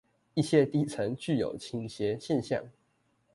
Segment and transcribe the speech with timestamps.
[0.33, 2.67] 一些地層具有傾斜現象